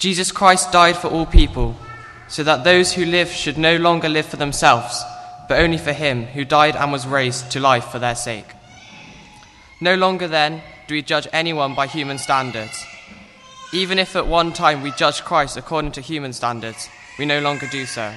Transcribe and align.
Jesus 0.00 0.32
Christ 0.32 0.72
died 0.72 0.96
for 0.96 1.08
all 1.08 1.26
people, 1.26 1.76
so 2.26 2.42
that 2.42 2.64
those 2.64 2.94
who 2.94 3.04
live 3.04 3.28
should 3.28 3.58
no 3.58 3.76
longer 3.76 4.08
live 4.08 4.24
for 4.24 4.38
themselves, 4.38 5.04
but 5.46 5.60
only 5.60 5.76
for 5.76 5.92
him 5.92 6.24
who 6.24 6.42
died 6.42 6.74
and 6.74 6.90
was 6.90 7.06
raised 7.06 7.50
to 7.50 7.60
life 7.60 7.84
for 7.84 7.98
their 7.98 8.14
sake. 8.14 8.46
No 9.78 9.94
longer 9.96 10.26
then 10.26 10.62
do 10.88 10.94
we 10.94 11.02
judge 11.02 11.28
anyone 11.34 11.74
by 11.74 11.86
human 11.86 12.16
standards. 12.16 12.82
Even 13.74 13.98
if 13.98 14.16
at 14.16 14.26
one 14.26 14.54
time 14.54 14.80
we 14.80 14.90
judged 14.92 15.26
Christ 15.26 15.58
according 15.58 15.92
to 15.92 16.00
human 16.00 16.32
standards, 16.32 16.88
we 17.18 17.26
no 17.26 17.40
longer 17.40 17.66
do 17.70 17.84
so. 17.84 18.14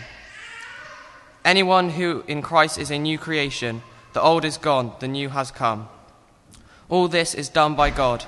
Anyone 1.44 1.90
who 1.90 2.24
in 2.30 2.42
Christ 2.42 2.78
is 2.78 2.92
a 2.92 2.98
new 2.98 3.18
creation, 3.18 3.82
the 4.14 4.22
old 4.22 4.46
is 4.46 4.58
gone, 4.58 4.94
the 5.02 5.08
new 5.10 5.28
has 5.28 5.52
come. 5.52 5.90
All 6.88 7.10
this 7.10 7.36
is 7.36 7.50
done 7.50 7.76
by 7.76 7.90
God, 7.90 8.24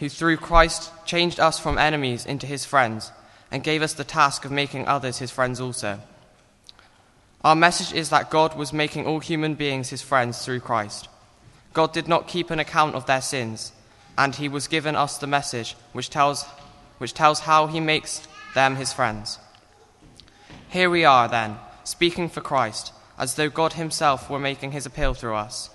who 0.00 0.08
through 0.08 0.36
Christ 0.36 0.92
changed 1.04 1.40
us 1.40 1.58
from 1.58 1.78
enemies 1.78 2.26
into 2.26 2.46
his 2.46 2.64
friends 2.64 3.12
and 3.50 3.62
gave 3.62 3.82
us 3.82 3.94
the 3.94 4.04
task 4.04 4.44
of 4.44 4.50
making 4.50 4.86
others 4.86 5.18
his 5.18 5.30
friends 5.30 5.60
also. 5.60 6.00
Our 7.42 7.56
message 7.56 7.96
is 7.96 8.10
that 8.10 8.30
God 8.30 8.56
was 8.56 8.72
making 8.72 9.06
all 9.06 9.20
human 9.20 9.54
beings 9.54 9.90
his 9.90 10.02
friends 10.02 10.44
through 10.44 10.60
Christ. 10.60 11.08
God 11.72 11.92
did 11.92 12.08
not 12.08 12.28
keep 12.28 12.50
an 12.50 12.58
account 12.58 12.94
of 12.94 13.06
their 13.06 13.20
sins, 13.20 13.72
and 14.18 14.34
he 14.34 14.48
was 14.48 14.66
given 14.66 14.96
us 14.96 15.18
the 15.18 15.26
message 15.26 15.76
which 15.92 16.10
tells, 16.10 16.44
which 16.98 17.14
tells 17.14 17.40
how 17.40 17.66
he 17.66 17.80
makes 17.80 18.26
them 18.54 18.76
his 18.76 18.92
friends. 18.92 19.38
Here 20.68 20.90
we 20.90 21.04
are, 21.04 21.28
then 21.28 21.56
speaking 21.84 22.28
for 22.28 22.40
Christ, 22.40 22.92
as 23.18 23.34
though 23.34 23.48
God 23.48 23.74
Himself 23.74 24.28
were 24.28 24.38
making 24.38 24.72
His 24.72 24.86
appeal 24.86 25.14
through 25.14 25.36
us. 25.36 25.70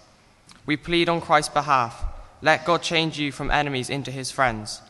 We 0.66 0.78
plead 0.78 1.10
on 1.10 1.22
Christ's 1.22 1.54
behalf 1.54 2.06
let 2.42 2.66
God 2.66 2.82
change 2.82 3.20
you 3.20 3.32
from 3.32 3.52
enemies 3.52 3.90
into 3.90 4.12
His 4.12 4.32
friends. 4.32 4.82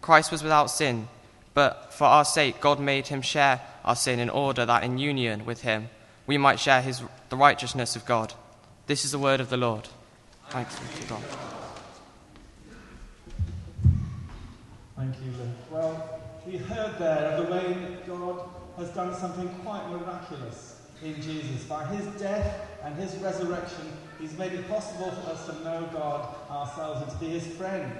Christ 0.00 0.32
was 0.32 0.42
without 0.42 0.70
sin, 0.70 1.08
but 1.52 1.92
for 1.92 2.04
our 2.04 2.24
sake, 2.24 2.60
God 2.60 2.80
made 2.80 3.08
Him 3.08 3.22
share 3.22 3.60
our 3.84 3.96
sin 3.96 4.18
in 4.18 4.30
order 4.30 4.64
that 4.66 4.84
in 4.84 4.98
union 4.98 5.44
with 5.44 5.62
Him 5.62 5.88
we 6.26 6.38
might 6.38 6.58
share 6.58 6.80
his, 6.80 7.02
the 7.28 7.36
righteousness 7.36 7.96
of 7.96 8.06
God. 8.06 8.32
This 8.86 9.04
is 9.04 9.12
the 9.12 9.18
word 9.18 9.40
of 9.40 9.50
the 9.50 9.56
Lord. 9.56 9.88
Thanks 10.50 10.78
be 10.78 11.00
to 11.00 11.08
God. 11.08 11.22
Thank 14.96 15.14
you, 15.24 15.32
Luke. 15.32 15.48
Well, 15.70 16.20
we 16.46 16.56
heard 16.58 16.98
there 16.98 17.32
of 17.32 17.46
the 17.46 17.52
way 17.52 17.74
that 17.74 18.06
God 18.06 18.48
has 18.78 18.88
done 18.90 19.14
something 19.14 19.48
quite 19.64 19.88
miraculous 19.90 20.73
in 21.02 21.20
Jesus. 21.20 21.64
By 21.64 21.84
his 21.86 22.06
death 22.20 22.68
and 22.82 22.94
his 22.96 23.14
resurrection, 23.16 23.86
he's 24.20 24.36
made 24.38 24.52
it 24.52 24.68
possible 24.68 25.10
for 25.10 25.30
us 25.30 25.46
to 25.46 25.64
know 25.64 25.88
God 25.92 26.34
ourselves 26.50 27.02
and 27.02 27.10
to 27.10 27.16
be 27.18 27.38
his 27.38 27.46
friend. 27.56 27.92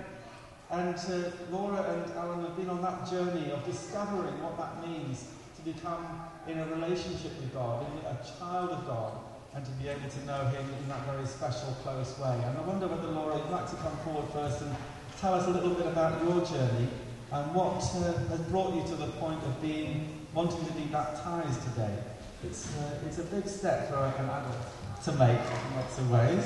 And 0.70 0.96
uh, 0.96 1.30
Laura 1.50 1.82
and 1.82 2.10
Alan 2.12 2.42
have 2.42 2.56
been 2.56 2.70
on 2.70 2.82
that 2.82 3.08
journey 3.08 3.50
of 3.50 3.64
discovering 3.64 4.42
what 4.42 4.56
that 4.58 4.88
means 4.88 5.26
to 5.56 5.62
become 5.62 6.22
in 6.48 6.58
a 6.58 6.66
relationship 6.66 7.38
with 7.40 7.52
God, 7.52 7.86
in 7.86 7.98
a 8.06 8.18
child 8.38 8.70
of 8.70 8.86
God, 8.86 9.12
and 9.54 9.64
to 9.64 9.70
be 9.72 9.88
able 9.88 10.08
to 10.08 10.26
know 10.26 10.44
him 10.48 10.66
in 10.82 10.88
that 10.88 11.06
very 11.06 11.26
special, 11.26 11.76
close 11.82 12.18
way. 12.18 12.34
And 12.44 12.58
I 12.58 12.62
wonder 12.62 12.88
whether, 12.88 13.08
Laura, 13.08 13.38
you'd 13.38 13.50
like 13.50 13.70
to 13.70 13.76
come 13.76 13.96
forward 13.98 14.26
first 14.32 14.62
and 14.62 14.74
tell 15.20 15.34
us 15.34 15.46
a 15.46 15.50
little 15.50 15.74
bit 15.74 15.86
about 15.86 16.22
your 16.24 16.44
journey 16.44 16.88
and 17.30 17.54
what 17.54 17.78
uh, 17.78 18.12
has 18.30 18.40
brought 18.50 18.74
you 18.74 18.82
to 18.88 18.96
the 18.96 19.08
point 19.18 19.42
of 19.44 19.60
being 19.62 20.26
wanting 20.34 20.64
to 20.66 20.72
be 20.72 20.84
baptized 20.86 21.62
today. 21.62 21.96
It's, 22.42 22.76
uh, 22.76 22.98
it's 23.06 23.18
a 23.18 23.24
big 23.24 23.46
step 23.46 23.88
for 23.88 23.96
an 23.96 24.28
adult 24.28 24.56
to 25.04 25.12
make 25.12 25.40
in 25.40 25.76
lots 25.76 25.98
of 25.98 26.10
ways. 26.10 26.44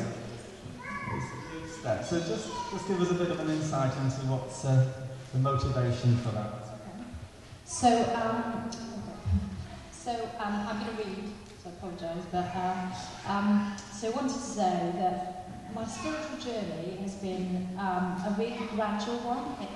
It's 1.15 1.33
a 1.33 1.61
big 1.61 1.71
step. 1.71 2.05
So 2.05 2.19
just, 2.21 2.49
just 2.71 2.89
give 2.89 3.01
us 3.01 3.11
a 3.11 3.15
bit 3.15 3.31
of 3.31 3.41
an 3.41 3.51
insight 3.51 3.97
into 3.99 4.27
what's 4.27 4.65
uh, 4.65 4.87
the 5.33 5.39
motivation 5.39 6.17
for 6.19 6.31
that. 6.31 6.53
So, 7.65 7.89
um, 8.15 8.71
so 9.93 10.13
um, 10.39 10.67
I'm 10.69 10.85
going 10.85 10.97
to 10.97 11.05
read, 11.05 11.33
so 11.63 11.71
I 11.71 11.73
apologise, 11.73 12.25
but 12.33 12.57
um, 12.57 12.93
um, 13.27 13.77
so 13.93 14.09
I 14.09 14.11
wanted 14.11 14.35
to 14.35 14.41
say 14.41 14.93
that 14.97 15.75
my 15.75 15.85
spiritual 15.87 16.39
journey 16.39 16.97
has 17.03 17.15
been 17.17 17.69
um, 17.79 18.17
a 18.27 18.35
really 18.39 18.67
gradual 18.75 19.19
one. 19.19 19.69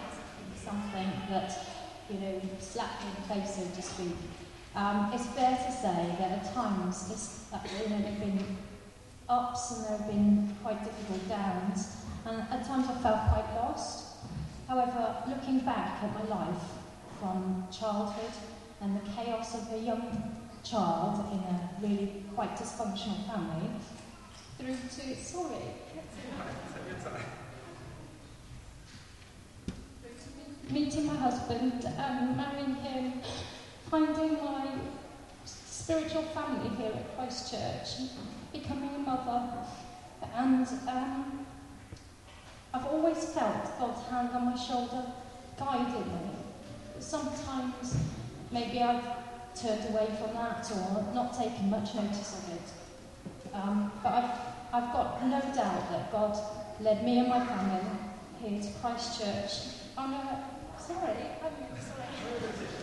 It's 0.55 0.65
something 0.65 1.13
that 1.29 1.67
you 2.09 2.19
know, 2.19 2.41
slapped 2.59 3.03
in 3.05 3.11
the 3.11 3.35
face, 3.35 3.57
so 3.57 3.63
to 3.75 3.83
speak. 3.83 4.17
Um, 4.75 5.11
it's 5.13 5.27
fair 5.27 5.55
to 5.55 5.71
say 5.71 6.17
that 6.19 6.31
at 6.31 6.55
times 6.55 7.11
it's, 7.11 7.45
uh, 7.53 7.59
you 7.85 7.91
know, 7.91 7.99
there 7.99 8.11
have 8.11 8.21
been 8.21 8.57
ups 9.29 9.71
and 9.73 9.85
there 9.85 9.99
have 9.99 10.07
been 10.07 10.57
quite 10.63 10.83
difficult 10.83 11.29
downs, 11.29 11.97
and 12.25 12.41
at 12.51 12.67
times 12.67 12.87
I 12.89 12.95
felt 13.03 13.31
quite 13.33 13.55
lost. 13.55 14.17
However, 14.67 15.17
looking 15.29 15.61
back 15.61 16.03
at 16.03 16.15
my 16.15 16.25
life 16.37 16.63
from 17.21 17.67
childhood 17.71 18.33
and 18.81 18.97
the 18.97 19.11
chaos 19.11 19.55
of 19.55 19.71
a 19.75 19.79
young 19.79 20.35
child 20.65 21.31
in 21.33 21.39
a 21.39 21.71
really 21.83 22.25
quite 22.35 22.57
dysfunctional 22.57 23.27
family, 23.27 23.69
through 24.59 24.75
to, 24.75 25.17
sorry, 25.17 25.75
meeting 30.71 31.07
my 31.07 31.17
husband, 31.17 31.85
um, 31.99 32.37
marrying 32.39 32.75
him, 32.77 33.21
finding 33.91 34.35
my 34.45 34.67
spiritual 35.45 36.23
family 36.23 36.71
here 36.77 36.93
at 36.95 37.17
Christchurch, 37.17 38.09
becoming 38.53 38.95
a 38.95 38.99
mother. 38.99 39.53
And 40.35 40.67
um, 40.89 41.47
I've 42.73 42.87
always 42.87 43.25
felt 43.27 43.79
God's 43.79 44.07
hand 44.09 44.31
on 44.33 44.47
my 44.47 44.57
shoulder 44.57 45.05
guiding 45.59 46.07
me. 46.07 46.31
But 46.95 47.03
Sometimes 47.03 47.97
maybe 48.51 48.81
I've 48.81 49.05
turned 49.55 49.85
away 49.91 50.07
from 50.21 50.35
that 50.35 50.71
or 50.71 51.13
not 51.15 51.37
taken 51.37 51.69
much 51.69 51.95
notice 51.95 52.39
of 52.39 52.55
it. 52.55 53.55
Um, 53.55 53.93
but 54.03 54.13
I've, 54.13 54.39
I've 54.73 54.93
got 54.93 55.27
no 55.27 55.41
doubt 55.41 55.91
that 55.91 56.11
God 56.11 56.39
led 56.81 57.05
me 57.05 57.19
and 57.19 57.29
my 57.29 57.45
family 57.45 57.81
here 58.41 58.63
to 58.63 58.69
Christchurch 58.81 59.77
on 59.99 60.15
a 60.15 60.45
Sorry, 60.79 61.15
I'm 61.45 61.81
sorry. 61.81 62.82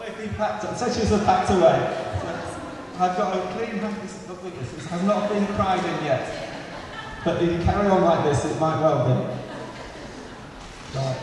They've 0.00 0.16
been 0.16 0.34
packed 0.34 0.64
up. 0.64 0.76
Sections 0.76 1.12
are 1.12 1.22
packed 1.26 1.50
away. 1.50 1.76
I've 2.98 3.16
got 3.18 3.36
a 3.36 3.40
clean 3.52 3.80
at 3.84 4.02
this. 4.02 4.86
Has 4.86 5.02
not 5.04 5.28
been 5.28 5.46
cried 5.48 5.84
in 5.84 6.04
yet. 6.04 6.50
But 7.22 7.42
if 7.42 7.52
you 7.52 7.64
carry 7.64 7.86
on 7.86 8.02
like 8.02 8.24
this, 8.24 8.46
it 8.46 8.58
might 8.58 8.80
well 8.80 9.04
be. 9.04 10.98
Right. 10.98 11.16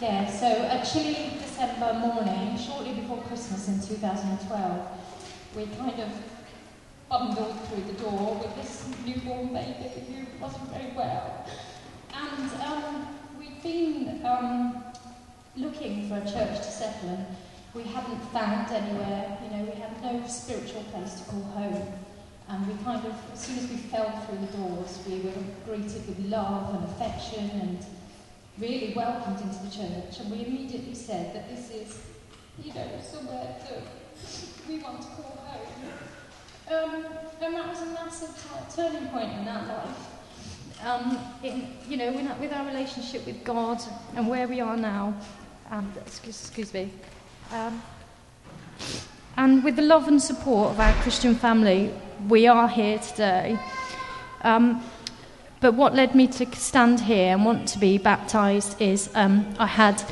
Yeah, 0.00 0.30
so 0.30 0.46
a 0.46 0.84
chilly 0.86 1.38
December 1.40 1.94
morning, 1.94 2.56
shortly 2.56 2.94
before 2.94 3.20
Christmas 3.22 3.66
in 3.66 3.80
2012, 3.80 4.88
we 5.56 5.66
kind 5.76 6.00
of 6.00 6.08
bundled 7.08 7.60
through 7.68 7.82
the 7.82 8.00
door 8.00 8.38
with 8.40 8.54
this 8.54 8.88
newborn 9.04 9.52
baby 9.52 9.90
who 10.06 10.40
wasn't 10.40 10.70
very 10.70 10.92
well. 10.96 11.46
And 12.14 12.50
um, 12.62 13.08
we'd 13.40 13.60
been 13.60 14.24
um, 14.24 14.84
looking 15.56 16.08
for 16.08 16.18
a 16.18 16.20
church 16.20 16.58
to 16.58 16.70
settle 16.70 17.08
in. 17.08 17.26
We 17.74 17.82
hadn't 17.84 18.20
found 18.32 18.70
anywhere, 18.70 19.38
you 19.42 19.56
know, 19.56 19.64
we 19.64 19.80
had 19.80 20.02
no 20.02 20.26
spiritual 20.26 20.82
place 20.84 21.14
to 21.14 21.30
call 21.30 21.42
home. 21.42 21.92
And 22.48 22.66
we 22.66 22.82
kind 22.82 23.04
of, 23.04 23.14
as 23.32 23.40
soon 23.40 23.58
as 23.58 23.70
we 23.70 23.76
fell 23.76 24.10
through 24.20 24.38
the 24.38 24.56
doors, 24.56 24.98
we 25.06 25.20
were 25.20 25.32
greeted 25.66 26.06
with 26.08 26.18
love 26.26 26.74
and 26.74 26.84
affection 26.84 27.50
and 27.50 27.86
really 28.58 28.94
welcomed 28.94 29.40
into 29.40 29.62
the 29.64 29.70
church. 29.70 30.20
And 30.20 30.30
we 30.30 30.46
immediately 30.46 30.94
said 30.94 31.34
that 31.34 31.48
this 31.48 31.70
is, 31.70 32.00
you 32.62 32.72
know, 32.72 32.88
somewhere 33.02 33.56
that 33.68 33.82
we 34.68 34.78
want 34.78 35.02
to 35.02 35.08
call 35.08 35.38
home. 35.46 35.92
Um, 36.70 37.04
and 37.40 37.54
that 37.54 37.68
was 37.68 37.82
a 37.82 37.86
massive 37.86 38.74
turning 38.74 39.08
point 39.08 39.32
in 39.32 39.44
that 39.44 39.68
life 39.68 40.08
um, 40.84 41.18
in, 41.42 41.66
you 41.88 41.96
know, 41.96 42.12
with 42.40 42.52
our 42.52 42.66
relationship 42.66 43.26
with 43.26 43.42
God 43.44 43.80
and 44.14 44.28
where 44.28 44.46
we 44.46 44.60
are 44.60 44.76
now, 44.76 45.14
um, 45.70 45.92
excuse, 46.06 46.40
excuse 46.40 46.72
me, 46.72 46.90
um, 47.52 47.82
and 49.36 49.64
with 49.64 49.76
the 49.76 49.82
love 49.82 50.08
and 50.08 50.20
support 50.20 50.70
of 50.70 50.80
our 50.80 50.92
Christian 51.02 51.34
family, 51.34 51.92
we 52.28 52.46
are 52.46 52.68
here 52.68 52.98
today. 52.98 53.58
Um, 54.42 54.82
but 55.60 55.74
what 55.74 55.94
led 55.94 56.14
me 56.14 56.26
to 56.26 56.56
stand 56.56 57.00
here 57.00 57.32
and 57.32 57.44
want 57.44 57.68
to 57.68 57.78
be 57.78 57.98
baptized 57.98 58.80
is 58.80 59.10
um, 59.14 59.54
I 59.58 59.66
had 59.66 60.02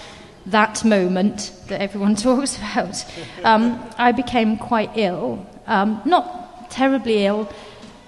that 0.46 0.84
moment 0.84 1.52
that 1.68 1.80
everyone 1.80 2.14
talks 2.28 2.56
about. 2.56 3.04
Um, 3.44 3.82
I 3.98 4.12
became 4.12 4.56
quite 4.56 4.90
ill, 4.96 5.46
um, 5.66 6.00
not 6.04 6.70
terribly 6.70 7.26
ill, 7.26 7.52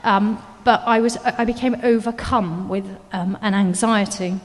um, 0.05 0.43
but 0.65 0.83
I, 0.87 1.01
was, 1.01 1.17
I 1.17 1.45
became 1.45 1.77
overcome 1.83 2.69
with 2.69 2.87
um, 3.13 3.37
an 3.41 3.55
anxiety. 3.55 4.41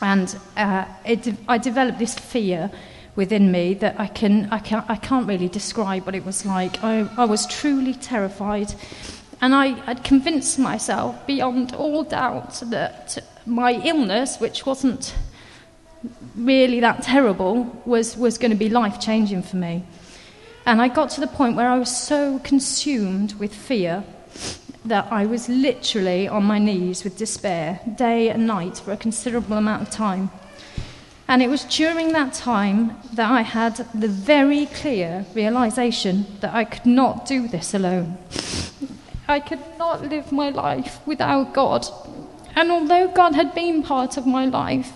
And 0.00 0.36
uh, 0.56 0.84
it, 1.04 1.34
I 1.48 1.58
developed 1.58 1.98
this 1.98 2.14
fear 2.14 2.70
within 3.16 3.50
me 3.50 3.74
that 3.74 3.98
I, 3.98 4.06
can, 4.06 4.48
I, 4.52 4.58
can, 4.58 4.84
I 4.88 4.96
can't 4.96 5.26
really 5.26 5.48
describe 5.48 6.04
what 6.06 6.14
it 6.14 6.24
was 6.24 6.46
like. 6.46 6.84
I, 6.84 7.08
I 7.16 7.24
was 7.24 7.46
truly 7.46 7.94
terrified. 7.94 8.74
And 9.40 9.54
I 9.54 9.68
had 9.68 10.04
convinced 10.04 10.58
myself 10.58 11.26
beyond 11.26 11.74
all 11.74 12.04
doubt 12.04 12.62
that 12.66 13.18
my 13.44 13.72
illness, 13.72 14.38
which 14.38 14.64
wasn't 14.64 15.14
really 16.36 16.80
that 16.80 17.02
terrible 17.02 17.64
was, 17.84 18.16
was 18.16 18.38
going 18.38 18.50
to 18.50 18.56
be 18.56 18.68
life 18.68 19.00
changing 19.00 19.42
for 19.42 19.56
me. 19.56 19.84
And 20.66 20.82
I 20.82 20.88
got 20.88 21.10
to 21.10 21.20
the 21.20 21.26
point 21.26 21.56
where 21.56 21.68
I 21.68 21.78
was 21.78 21.96
so 21.96 22.38
consumed 22.40 23.34
with 23.34 23.54
fear 23.54 24.04
that 24.84 25.10
I 25.12 25.26
was 25.26 25.48
literally 25.48 26.28
on 26.28 26.44
my 26.44 26.58
knees 26.58 27.04
with 27.04 27.16
despair, 27.16 27.80
day 27.96 28.28
and 28.28 28.46
night, 28.46 28.78
for 28.78 28.92
a 28.92 28.96
considerable 28.96 29.56
amount 29.56 29.82
of 29.82 29.90
time. 29.90 30.30
And 31.28 31.42
it 31.42 31.50
was 31.50 31.64
during 31.64 32.12
that 32.12 32.34
time 32.34 32.96
that 33.12 33.30
I 33.30 33.42
had 33.42 33.76
the 33.92 34.08
very 34.08 34.66
clear 34.66 35.26
realization 35.34 36.26
that 36.40 36.54
I 36.54 36.64
could 36.64 36.86
not 36.86 37.26
do 37.26 37.48
this 37.48 37.74
alone. 37.74 38.16
I 39.26 39.40
could 39.40 39.62
not 39.76 40.02
live 40.08 40.30
my 40.30 40.50
life 40.50 41.00
without 41.04 41.52
God. 41.52 41.86
And 42.54 42.70
although 42.70 43.08
God 43.08 43.34
had 43.34 43.54
been 43.54 43.82
part 43.82 44.16
of 44.16 44.26
my 44.26 44.46
life, 44.46 44.92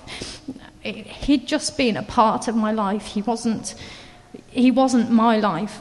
he'd 0.82 1.48
just 1.48 1.76
been 1.76 1.96
a 1.96 2.02
part 2.02 2.46
of 2.46 2.54
my 2.54 2.70
life. 2.70 3.06
He 3.06 3.22
wasn't, 3.22 3.74
he 4.48 4.70
wasn't 4.70 5.10
my 5.10 5.36
life. 5.38 5.80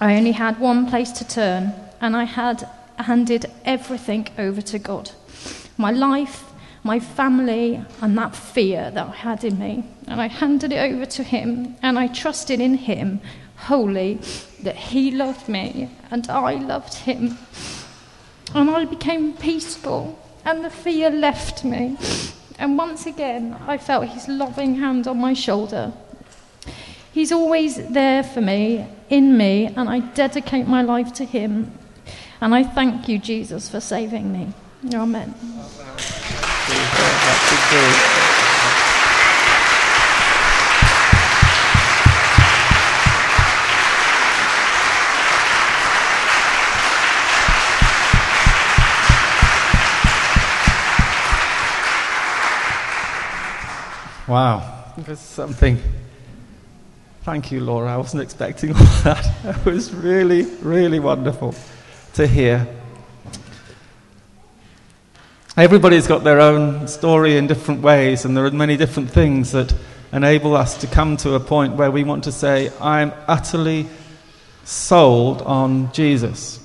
I 0.00 0.16
only 0.16 0.32
had 0.32 0.60
one 0.60 0.88
place 0.88 1.10
to 1.12 1.28
turn, 1.28 1.74
and 2.00 2.16
I 2.16 2.24
had 2.24 2.68
handed 2.96 3.46
everything 3.64 4.28
over 4.38 4.62
to 4.62 4.78
God. 4.78 5.10
My 5.76 5.90
life, 5.90 6.44
my 6.84 6.98
family, 6.98 7.84
and 8.00 8.18
that 8.18 8.34
fear 8.34 8.90
that 8.90 9.06
I 9.06 9.12
had 9.12 9.44
in 9.44 9.58
me. 9.58 9.84
And 10.08 10.20
I 10.20 10.26
handed 10.26 10.72
it 10.72 10.92
over 10.92 11.06
to 11.06 11.22
Him, 11.22 11.76
and 11.82 11.98
I 11.98 12.08
trusted 12.08 12.60
in 12.60 12.74
Him 12.74 13.20
wholly 13.56 14.20
that 14.62 14.76
He 14.76 15.10
loved 15.10 15.48
me 15.48 15.88
and 16.10 16.28
I 16.28 16.54
loved 16.54 16.94
Him. 16.94 17.38
And 18.54 18.70
I 18.70 18.84
became 18.84 19.32
peaceful, 19.34 20.18
and 20.44 20.64
the 20.64 20.70
fear 20.70 21.10
left 21.10 21.64
me. 21.64 21.96
And 22.58 22.76
once 22.76 23.06
again, 23.06 23.56
I 23.66 23.78
felt 23.78 24.08
His 24.08 24.28
loving 24.28 24.76
hand 24.76 25.06
on 25.06 25.18
my 25.18 25.32
shoulder. 25.32 25.92
He's 27.12 27.32
always 27.32 27.88
there 27.88 28.22
for 28.22 28.40
me, 28.40 28.86
in 29.08 29.36
me, 29.36 29.66
and 29.66 29.88
I 29.88 30.00
dedicate 30.00 30.66
my 30.66 30.82
life 30.82 31.12
to 31.14 31.24
Him. 31.24 31.78
And 32.40 32.54
I 32.54 32.64
thank 32.64 33.08
you, 33.08 33.18
Jesus, 33.18 33.68
for 33.68 33.80
saving 33.80 34.32
me. 34.32 34.52
Amen. 34.92 35.34
Wow, 54.32 54.94
there's 54.96 55.18
something. 55.18 55.78
Thank 57.22 57.52
you, 57.52 57.60
Laura. 57.60 57.92
I 57.92 57.98
wasn't 57.98 58.22
expecting 58.22 58.70
all 58.70 58.86
that. 59.04 59.30
It 59.44 59.64
was 59.66 59.92
really, 59.92 60.44
really 60.62 61.00
wonderful 61.00 61.54
to 62.14 62.26
hear. 62.26 62.66
Everybody's 65.54 66.06
got 66.06 66.24
their 66.24 66.40
own 66.40 66.88
story 66.88 67.36
in 67.36 67.46
different 67.46 67.82
ways, 67.82 68.24
and 68.24 68.34
there 68.34 68.46
are 68.46 68.50
many 68.50 68.78
different 68.78 69.10
things 69.10 69.52
that 69.52 69.74
enable 70.10 70.56
us 70.56 70.78
to 70.78 70.86
come 70.86 71.18
to 71.18 71.34
a 71.34 71.40
point 71.40 71.74
where 71.74 71.90
we 71.90 72.04
want 72.04 72.24
to 72.24 72.32
say, 72.32 72.72
I'm 72.80 73.12
utterly 73.28 73.86
sold 74.64 75.42
on 75.42 75.92
Jesus. 75.92 76.58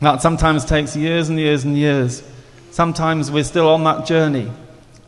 That 0.00 0.22
sometimes 0.22 0.64
takes 0.64 0.96
years 0.96 1.28
and 1.28 1.38
years 1.38 1.64
and 1.64 1.76
years. 1.76 2.22
Sometimes 2.70 3.30
we're 3.30 3.44
still 3.44 3.68
on 3.68 3.84
that 3.84 4.06
journey. 4.06 4.50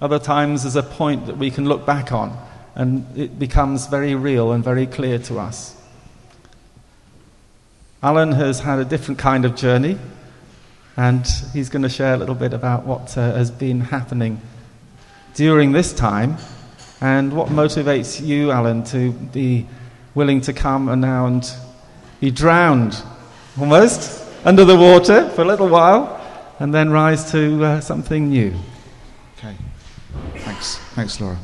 Other 0.03 0.19
times 0.19 0.65
there's 0.65 0.77
a 0.77 0.83
point 0.83 1.27
that 1.27 1.39
we 1.39 1.51
can 1.51 1.65
look 1.65 1.87
back 1.87 2.13
on, 2.13 2.37
and 2.75 3.07
it 3.17 3.39
becomes 3.39 3.87
very 3.87 4.15
real 4.15 4.53
and 4.53 4.63
very 4.63 4.87
clear 4.87 5.19
to 5.21 5.39
us. 5.39 5.75
Alan 8.03 8.33
has 8.33 8.61
had 8.61 8.79
a 8.79 8.85
different 8.85 9.19
kind 9.19 9.47
of 9.47 9.57
journey. 9.57 9.99
And 10.99 11.25
he's 11.53 11.69
going 11.69 11.83
to 11.83 11.89
share 11.89 12.15
a 12.15 12.17
little 12.17 12.35
bit 12.35 12.53
about 12.53 12.85
what 12.85 13.17
uh, 13.17 13.33
has 13.35 13.53
been 13.53 13.81
happening 13.81 14.41
during 15.35 15.71
this 15.71 15.93
time 15.93 16.37
and 17.01 17.33
what 17.33 17.51
motivates 17.51 18.21
you, 18.21 18.51
Alan, 18.51 18.83
to 18.87 19.13
be 19.13 19.69
willing 20.17 20.41
to 20.41 20.53
come 20.53 20.89
and 20.89 21.01
now 21.01 21.27
and 21.27 21.49
be 22.19 22.33
drowned 22.33 23.01
almost 23.61 24.27
under 24.45 24.65
the 24.65 24.75
water 24.75 25.31
for 25.31 25.43
a 25.43 25.45
little 25.45 25.69
while 25.69 26.21
and 26.59 26.75
then 26.75 26.91
rise 26.91 27.31
to 27.31 27.65
uh, 27.65 27.81
something 27.81 28.31
new. 28.31 28.53
Okay. 29.39 29.55
Thanks. 30.39 30.79
Thanks, 30.97 31.21
Laura. 31.21 31.39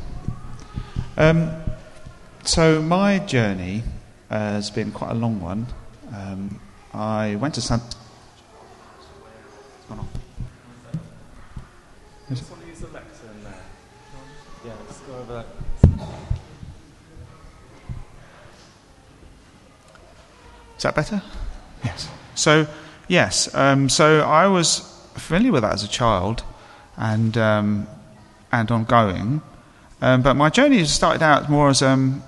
Um, 1.15 1.49
so, 2.43 2.81
my 2.81 3.19
journey 3.19 3.83
uh, 4.29 4.37
has 4.37 4.69
been 4.69 4.91
quite 4.91 5.11
a 5.11 5.15
long 5.15 5.39
one. 5.39 5.65
Um, 6.13 6.59
I 6.93 7.37
went 7.37 7.53
to 7.53 7.61
San 9.87 9.97
gone 9.97 10.05
off. 10.05 10.21
Just 12.29 12.49
want 12.49 12.61
to 12.63 12.67
use 12.67 12.81
Alexa 12.81 13.25
in 13.35 13.43
there. 13.43 13.53
Yeah, 14.65 14.73
let's 14.85 14.99
go 15.01 15.15
over 15.15 15.33
that. 15.33 15.45
Is 20.77 20.83
that 20.83 20.95
better? 20.95 21.21
Yes. 21.83 22.09
So, 22.35 22.67
yes. 23.07 23.53
Um, 23.55 23.89
so 23.89 24.21
I 24.21 24.47
was 24.47 24.79
familiar 25.15 25.51
with 25.51 25.61
that 25.61 25.73
as 25.73 25.83
a 25.83 25.87
child, 25.87 26.43
and 26.97 27.37
um, 27.37 27.87
and 28.51 28.71
ongoing. 28.71 29.41
Um, 30.01 30.21
but 30.21 30.33
my 30.33 30.49
journey 30.49 30.83
started 30.85 31.23
out 31.23 31.49
more 31.49 31.69
as 31.69 31.81
um, 31.81 32.23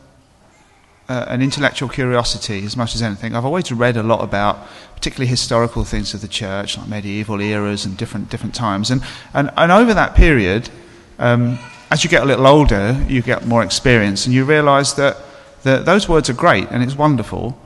uh, 1.10 1.26
an 1.28 1.42
intellectual 1.42 1.90
curiosity 1.90 2.66
as 2.66 2.76
much 2.76 2.96
as 2.96 3.02
anything. 3.02 3.36
I've 3.36 3.46
always 3.46 3.72
read 3.72 3.98
a 3.98 4.04
lot 4.04 4.22
about, 4.22 4.68
particularly 4.96 5.28
historical 5.28 5.84
things 5.84 6.14
of 6.14 6.22
the 6.22 6.28
church, 6.28 6.78
like 6.78 6.88
medieval 6.88 7.40
eras 7.40 7.86
and 7.86 7.98
different 7.98 8.30
different 8.30 8.56
times. 8.56 8.92
And 8.92 9.02
and, 9.34 9.52
and 9.56 9.72
over 9.72 9.94
that 9.94 10.16
period, 10.16 10.70
um, 11.20 11.60
as 11.90 12.04
you 12.04 12.10
get 12.10 12.24
a 12.24 12.26
little 12.26 12.48
older, 12.48 13.04
you 13.08 13.22
get 13.22 13.46
more 13.46 13.64
experience, 13.64 14.26
and 14.26 14.36
you 14.36 14.44
realise 14.44 14.94
that, 14.94 15.18
that 15.64 15.86
those 15.86 16.10
words 16.10 16.30
are 16.30 16.34
great 16.34 16.70
and 16.72 16.84
it's 16.84 16.96
wonderful, 16.96 17.58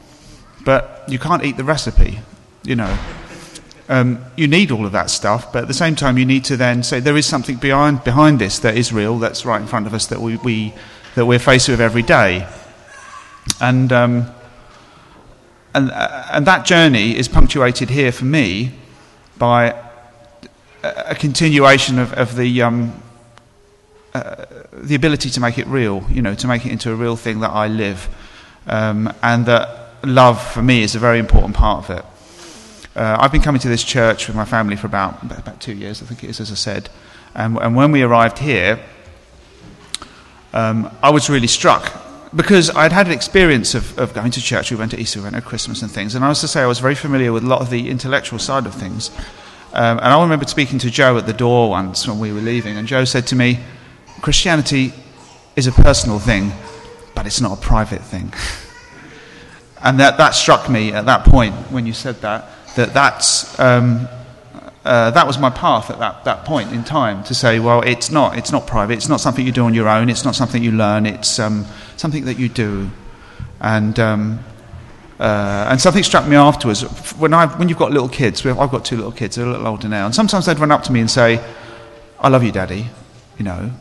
but 0.63 1.03
you 1.07 1.17
can't 1.17 1.43
eat 1.43 1.57
the 1.57 1.63
recipe. 1.63 2.19
You 2.63 2.75
know. 2.75 2.97
Um, 3.89 4.23
you 4.37 4.47
need 4.47 4.71
all 4.71 4.85
of 4.85 4.93
that 4.93 5.09
stuff, 5.09 5.51
but 5.51 5.63
at 5.63 5.67
the 5.67 5.73
same 5.73 5.95
time, 5.95 6.17
you 6.17 6.25
need 6.25 6.45
to 6.45 6.55
then 6.55 6.81
say 6.81 7.01
there 7.01 7.17
is 7.17 7.25
something 7.25 7.57
behind 7.57 8.05
behind 8.05 8.39
this 8.39 8.59
that 8.59 8.77
is 8.77 8.93
real, 8.93 9.19
that's 9.19 9.45
right 9.45 9.59
in 9.59 9.67
front 9.67 9.85
of 9.85 9.93
us, 9.93 10.07
that 10.07 10.21
we, 10.21 10.37
we 10.37 10.73
that 11.15 11.25
we're 11.25 11.39
faced 11.39 11.67
with 11.67 11.81
every 11.81 12.03
day. 12.03 12.47
And, 13.59 13.91
um, 13.91 14.27
and, 15.73 15.91
uh, 15.91 16.25
and 16.31 16.47
that 16.47 16.65
journey 16.65 17.17
is 17.17 17.27
punctuated 17.27 17.89
here 17.89 18.11
for 18.11 18.25
me 18.25 18.71
by 19.37 19.75
a, 20.83 20.93
a 21.07 21.15
continuation 21.15 21.99
of, 21.99 22.13
of 22.13 22.35
the, 22.35 22.61
um, 22.61 23.01
uh, 24.13 24.45
the 24.73 24.95
ability 24.95 25.29
to 25.29 25.39
make 25.39 25.57
it 25.57 25.67
real, 25.67 26.05
you 26.09 26.21
know, 26.21 26.35
to 26.35 26.47
make 26.47 26.65
it 26.65 26.71
into 26.71 26.91
a 26.91 26.95
real 26.95 27.15
thing 27.15 27.39
that 27.39 27.51
I 27.51 27.67
live. 27.67 28.09
Um, 28.67 29.13
and 29.23 29.45
that 29.45 29.95
love 30.03 30.41
for 30.41 30.61
me 30.61 30.83
is 30.83 30.95
a 30.95 30.99
very 30.99 31.19
important 31.19 31.55
part 31.55 31.89
of 31.89 31.97
it. 31.97 32.05
Uh, 32.95 33.17
I've 33.19 33.31
been 33.31 33.41
coming 33.41 33.61
to 33.61 33.69
this 33.69 33.83
church 33.83 34.27
with 34.27 34.35
my 34.35 34.45
family 34.45 34.75
for 34.75 34.87
about, 34.87 35.23
about 35.23 35.61
two 35.61 35.73
years, 35.73 36.01
I 36.01 36.05
think 36.05 36.23
it 36.23 36.29
is, 36.29 36.41
as 36.41 36.51
I 36.51 36.55
said. 36.55 36.89
And, 37.33 37.57
and 37.57 37.75
when 37.75 37.91
we 37.91 38.01
arrived 38.01 38.39
here, 38.39 38.79
um, 40.53 40.93
I 41.01 41.09
was 41.11 41.29
really 41.29 41.47
struck 41.47 42.00
because 42.35 42.69
I'd 42.69 42.91
had 42.91 43.07
an 43.07 43.13
experience 43.13 43.75
of, 43.75 43.97
of 43.99 44.13
going 44.13 44.31
to 44.31 44.41
church. 44.41 44.71
We 44.71 44.77
went 44.77 44.91
to 44.91 44.99
Easter, 44.99 45.19
we 45.19 45.23
went 45.23 45.35
to 45.35 45.41
Christmas 45.41 45.81
and 45.81 45.91
things. 45.91 46.15
And 46.15 46.23
I 46.23 46.29
was 46.29 46.39
to 46.41 46.47
say, 46.47 46.61
I 46.61 46.67
was 46.67 46.79
very 46.79 46.95
familiar 46.95 47.33
with 47.33 47.43
a 47.43 47.47
lot 47.47 47.61
of 47.61 47.69
the 47.69 47.89
intellectual 47.89 48.39
side 48.39 48.65
of 48.65 48.73
things. 48.73 49.11
Um, 49.73 49.97
and 49.97 50.07
I 50.07 50.21
remember 50.21 50.45
speaking 50.45 50.79
to 50.79 50.89
Joe 50.89 51.17
at 51.17 51.25
the 51.25 51.33
door 51.33 51.69
once 51.69 52.07
when 52.07 52.19
we 52.19 52.31
were 52.31 52.41
leaving. 52.41 52.77
And 52.77 52.87
Joe 52.87 53.05
said 53.05 53.27
to 53.27 53.35
me, 53.35 53.59
Christianity 54.21 54.93
is 55.55 55.67
a 55.67 55.71
personal 55.71 56.19
thing, 56.19 56.51
but 57.15 57.25
it's 57.25 57.41
not 57.41 57.57
a 57.57 57.61
private 57.61 58.01
thing. 58.01 58.33
and 59.83 59.99
that, 59.99 60.17
that 60.17 60.31
struck 60.31 60.69
me 60.69 60.93
at 60.93 61.05
that 61.05 61.25
point 61.25 61.55
when 61.71 61.85
you 61.85 61.93
said 61.93 62.21
that, 62.21 62.47
that 62.75 62.93
that's. 62.93 63.59
Um, 63.59 64.07
uh, 64.83 65.11
that 65.11 65.27
was 65.27 65.37
my 65.37 65.51
path 65.51 65.91
at 65.91 65.99
that, 65.99 66.23
that 66.23 66.43
point 66.43 66.71
in 66.71 66.83
time 66.83 67.23
to 67.23 67.35
say, 67.35 67.59
well, 67.59 67.81
it's 67.81 68.09
not, 68.09 68.35
it's 68.35 68.51
not 68.51 68.65
private, 68.65 68.93
it's 68.93 69.07
not 69.07 69.21
something 69.21 69.45
you 69.45 69.51
do 69.51 69.65
on 69.65 69.75
your 69.75 69.87
own, 69.87 70.09
it's 70.09 70.25
not 70.25 70.33
something 70.33 70.63
you 70.63 70.71
learn, 70.71 71.05
it's 71.05 71.37
um, 71.37 71.67
something 72.01 72.25
that 72.25 72.39
you 72.39 72.49
do. 72.49 72.89
And, 73.61 73.97
um, 73.99 74.39
uh, 75.19 75.67
and 75.69 75.79
something 75.79 76.03
struck 76.03 76.27
me 76.27 76.35
afterwards. 76.35 76.81
When, 77.17 77.33
I, 77.33 77.45
when 77.45 77.69
you've 77.69 77.77
got 77.77 77.91
little 77.91 78.09
kids, 78.09 78.43
I've 78.45 78.71
got 78.71 78.83
two 78.83 78.97
little 78.97 79.11
kids, 79.11 79.35
they're 79.35 79.45
a 79.45 79.51
little 79.51 79.67
older 79.67 79.87
now, 79.87 80.07
and 80.07 80.15
sometimes 80.15 80.47
they'd 80.47 80.57
run 80.57 80.71
up 80.71 80.83
to 80.83 80.91
me 80.91 80.99
and 80.99 81.09
say, 81.09 81.39
I 82.19 82.29
love 82.29 82.43
you, 82.43 82.51
Daddy, 82.51 82.87
you 83.37 83.45
know. 83.45 83.71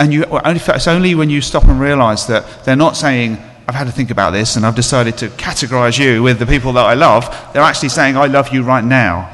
And 0.00 0.12
you, 0.12 0.24
it's 0.28 0.88
only 0.88 1.14
when 1.14 1.30
you 1.30 1.40
stop 1.40 1.64
and 1.64 1.80
realise 1.80 2.24
that 2.24 2.64
they're 2.64 2.74
not 2.74 2.96
saying, 2.96 3.38
I've 3.68 3.76
had 3.76 3.84
to 3.84 3.92
think 3.92 4.10
about 4.10 4.32
this 4.32 4.56
and 4.56 4.66
I've 4.66 4.74
decided 4.74 5.16
to 5.18 5.28
categorise 5.28 5.96
you 5.96 6.24
with 6.24 6.40
the 6.40 6.46
people 6.46 6.72
that 6.72 6.84
I 6.84 6.94
love, 6.94 7.24
they're 7.52 7.62
actually 7.62 7.90
saying, 7.90 8.16
I 8.16 8.26
love 8.26 8.52
you 8.52 8.64
right 8.64 8.84
now 8.84 9.30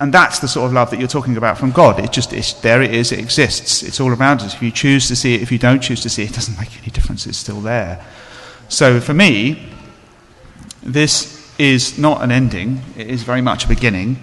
and 0.00 0.14
that's 0.14 0.38
the 0.38 0.48
sort 0.48 0.66
of 0.66 0.72
love 0.72 0.90
that 0.90 0.98
you're 0.98 1.08
talking 1.08 1.36
about 1.36 1.58
from 1.58 1.70
God. 1.70 1.98
It 1.98 2.10
just, 2.10 2.32
it's, 2.32 2.54
there 2.54 2.80
it 2.82 2.94
is, 2.94 3.12
it 3.12 3.18
exists, 3.18 3.82
it's 3.82 4.00
all 4.00 4.10
around 4.10 4.40
us. 4.40 4.54
If 4.54 4.62
you 4.62 4.70
choose 4.70 5.08
to 5.08 5.16
see 5.16 5.34
it, 5.34 5.42
if 5.42 5.52
you 5.52 5.58
don't 5.58 5.80
choose 5.80 6.00
to 6.02 6.08
see 6.08 6.22
it, 6.22 6.30
it 6.30 6.34
doesn't 6.34 6.58
make 6.58 6.76
any 6.78 6.90
difference, 6.90 7.26
it's 7.26 7.38
still 7.38 7.60
there. 7.60 8.04
So 8.68 8.98
for 9.00 9.12
me, 9.12 9.68
this 10.82 11.52
is 11.58 11.98
not 11.98 12.22
an 12.22 12.30
ending, 12.30 12.80
it 12.96 13.08
is 13.08 13.22
very 13.22 13.42
much 13.42 13.66
a 13.66 13.68
beginning. 13.68 14.22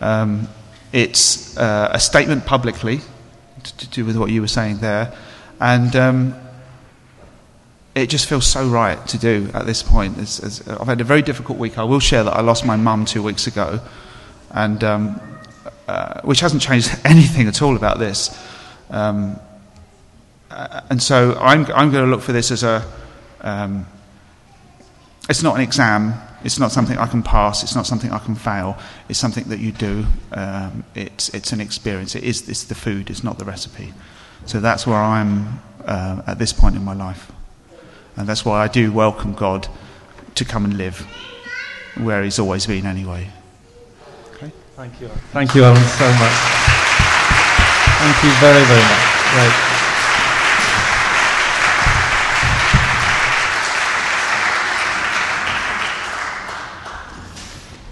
Um, 0.00 0.48
it's 0.92 1.56
uh, 1.56 1.90
a 1.92 1.98
statement 1.98 2.46
publicly 2.46 3.00
to, 3.64 3.76
to, 3.78 3.88
do 3.88 4.04
with 4.04 4.16
what 4.16 4.30
you 4.30 4.40
were 4.40 4.48
saying 4.48 4.78
there. 4.78 5.12
And 5.60 5.96
um, 5.96 6.36
it 7.94 8.08
just 8.10 8.28
feels 8.28 8.46
so 8.46 8.68
right 8.68 9.04
to 9.08 9.18
do 9.18 9.50
at 9.54 9.66
this 9.66 9.82
point. 9.82 10.18
As, 10.18 10.40
as, 10.40 10.68
I've 10.68 10.86
had 10.86 11.00
a 11.00 11.04
very 11.04 11.22
difficult 11.22 11.58
week. 11.58 11.78
I 11.78 11.84
will 11.84 12.00
share 12.00 12.22
that 12.22 12.34
I 12.34 12.42
lost 12.42 12.64
my 12.64 12.76
mum 12.76 13.04
two 13.04 13.22
weeks 13.22 13.46
ago, 13.46 13.80
and 14.54 14.82
um, 14.82 15.20
uh, 15.88 16.20
which 16.22 16.40
hasn't 16.40 16.62
changed 16.62 16.90
anything 17.04 17.46
at 17.46 17.60
all 17.60 17.76
about 17.76 17.98
this. 17.98 18.36
Um, 18.90 19.38
uh, 20.50 20.80
and 20.88 21.02
so 21.02 21.36
I'm, 21.40 21.66
I'm 21.66 21.90
going 21.90 22.04
to 22.04 22.10
look 22.10 22.22
for 22.22 22.32
this 22.32 22.50
as 22.50 22.62
a. 22.62 22.90
Um, 23.40 23.86
it's 25.28 25.42
not 25.42 25.56
an 25.56 25.62
exam. 25.62 26.14
It's 26.44 26.58
not 26.58 26.70
something 26.70 26.98
I 26.98 27.06
can 27.06 27.22
pass. 27.22 27.62
It's 27.62 27.74
not 27.74 27.86
something 27.86 28.10
I 28.10 28.18
can 28.18 28.34
fail. 28.34 28.78
It's 29.08 29.18
something 29.18 29.44
that 29.44 29.58
you 29.58 29.72
do. 29.72 30.06
Um, 30.32 30.84
it's, 30.94 31.30
it's 31.30 31.52
an 31.52 31.60
experience. 31.60 32.14
It 32.14 32.24
is 32.24 32.48
it's 32.48 32.64
the 32.64 32.74
food. 32.74 33.10
It's 33.10 33.24
not 33.24 33.38
the 33.38 33.46
recipe. 33.46 33.92
So 34.44 34.60
that's 34.60 34.86
where 34.86 34.98
I'm 34.98 35.60
uh, 35.86 36.22
at 36.26 36.38
this 36.38 36.52
point 36.52 36.76
in 36.76 36.84
my 36.84 36.92
life. 36.94 37.32
And 38.16 38.28
that's 38.28 38.44
why 38.44 38.62
I 38.62 38.68
do 38.68 38.92
welcome 38.92 39.34
God 39.34 39.66
to 40.34 40.44
come 40.44 40.64
and 40.64 40.76
live 40.76 41.00
where 41.96 42.22
He's 42.22 42.38
always 42.38 42.66
been 42.66 42.86
anyway. 42.86 43.30
Thank 44.76 45.00
you. 45.00 45.06
Thank 45.30 45.54
you, 45.54 45.62
Alan, 45.62 45.76
so 45.76 46.08
much. 46.18 46.64
Thank 48.00 48.24
you 48.24 48.30
very, 48.40 48.64
very 48.64 48.82
much. 48.82 49.04
Great. 49.34 49.74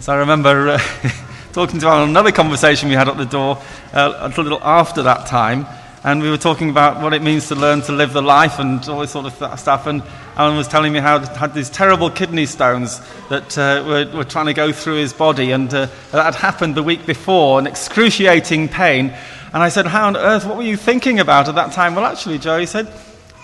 So 0.01 0.13
I 0.13 0.17
remember 0.17 0.71
uh, 0.71 0.81
talking 1.53 1.79
to 1.79 1.87
Alan, 1.87 2.09
another 2.09 2.33
conversation 2.33 2.89
we 2.89 2.97
had 2.97 3.09
at 3.09 3.17
the 3.17 3.27
door 3.27 3.63
uh, 3.93 4.33
a 4.35 4.43
little 4.43 4.61
after 4.65 5.05
that 5.05 5.27
time, 5.27 5.67
and 6.05 6.21
we 6.21 6.31
were 6.31 6.39
talking 6.39 6.69
about 6.69 7.01
what 7.01 7.15
it 7.15 7.23
means 7.23 7.49
to 7.49 7.55
learn 7.55 7.81
to 7.83 7.93
live 7.93 8.13
the 8.13 8.23
life 8.23 8.59
and 8.59 8.87
all 8.89 9.01
this 9.01 9.13
sort 9.13 9.27
of 9.27 9.61
stuff. 9.61 9.87
And 9.87 10.03
Alan 10.37 10.57
was 10.57 10.67
telling 10.67 10.93
me 10.93 10.99
how 10.99 11.21
he 11.21 11.27
had 11.37 11.55
these 11.55 11.71
terrible 11.71 12.11
kidney 12.11 12.47
stones 12.47 13.01
that 13.29 13.57
uh, 13.57 13.85
were, 13.87 14.17
were, 14.17 14.25
trying 14.25 14.47
to 14.47 14.55
go 14.55 14.73
through 14.73 14.97
his 14.97 15.13
body, 15.13 15.53
and 15.53 15.73
uh, 15.73 15.87
that 16.11 16.25
had 16.25 16.35
happened 16.35 16.75
the 16.75 16.83
week 16.83 17.07
before, 17.07 17.61
an 17.61 17.69
excruciating 17.69 18.69
pain. 18.69 19.15
And 19.53 19.63
I 19.63 19.69
said, 19.69 19.87
How 19.87 20.09
on 20.09 20.17
earth, 20.17 20.45
what 20.45 20.57
were 20.57 20.63
you 20.65 20.77
thinking 20.77 21.21
about 21.21 21.49
at 21.49 21.55
that 21.55 21.73
time? 21.73 21.95
Well, 21.95 22.05
actually, 22.05 22.39
Joe, 22.39 22.59
he 22.59 22.67
said, 22.67 22.93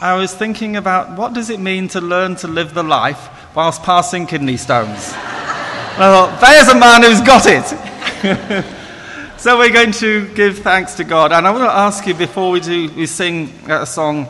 I 0.00 0.16
was 0.16 0.34
thinking 0.34 0.76
about 0.76 1.16
what 1.16 1.34
does 1.34 1.50
it 1.50 1.60
mean 1.60 1.88
to 1.88 2.00
learn 2.00 2.34
to 2.36 2.48
live 2.48 2.74
the 2.74 2.82
life 2.82 3.54
whilst 3.54 3.82
passing 3.82 4.26
kidney 4.26 4.56
stones. 4.56 5.14
And 5.98 6.04
I 6.04 6.12
thought, 6.12 6.40
there's 6.40 6.68
a 6.68 6.78
man 6.78 7.02
who's 7.02 7.20
got 7.20 7.44
it. 7.48 8.64
so 9.38 9.56
we're 9.56 9.72
going 9.72 9.92
to 9.92 10.26
give 10.34 10.58
thanks 10.58 10.94
to 10.94 11.04
God. 11.04 11.30
And 11.30 11.46
I 11.46 11.52
want 11.52 11.62
to 11.62 11.70
ask 11.70 12.04
you, 12.08 12.14
before 12.14 12.50
we, 12.50 12.58
do, 12.58 12.90
we 12.90 13.06
sing 13.06 13.52
a 13.68 13.86
song, 13.86 14.26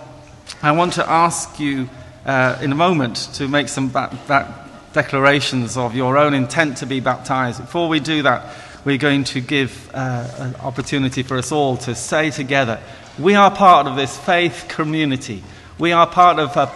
I 0.62 0.72
want 0.72 0.92
to 0.94 1.10
ask 1.10 1.58
you 1.58 1.88
uh, 2.26 2.58
in 2.60 2.72
a 2.72 2.74
moment 2.74 3.16
to 3.34 3.48
make 3.48 3.68
some 3.68 3.88
ba- 3.88 4.14
ba- 4.26 4.68
declarations 4.92 5.78
of 5.78 5.94
your 5.94 6.18
own 6.18 6.34
intent 6.34 6.76
to 6.78 6.86
be 6.86 7.00
baptized. 7.00 7.58
Before 7.58 7.88
we 7.88 8.00
do 8.00 8.20
that, 8.24 8.54
we're 8.84 8.98
going 8.98 9.24
to 9.24 9.40
give 9.40 9.90
uh, 9.94 10.28
an 10.36 10.56
opportunity 10.56 11.22
for 11.22 11.38
us 11.38 11.52
all 11.52 11.78
to 11.78 11.94
say 11.94 12.30
together, 12.30 12.78
we 13.18 13.34
are 13.34 13.50
part 13.50 13.86
of 13.86 13.96
this 13.96 14.16
faith 14.18 14.66
community. 14.68 15.42
We 15.78 15.92
are 15.92 16.06
part 16.06 16.38
of 16.38 16.54
a, 16.58 16.70